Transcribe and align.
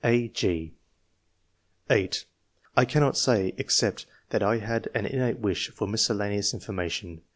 (a, 0.03 0.29
g) 0.29 0.73
(8) 1.91 2.25
"I 2.75 2.85
cannot 2.85 3.15
say, 3.15 3.53
except 3.59 4.07
that 4.31 4.41
I 4.41 4.57
had 4.57 4.89
an 4.95 5.05
innate 5.05 5.37
wish 5.37 5.69
for 5.69 5.87
miscellaneous 5.87 6.55
information. 6.55 7.21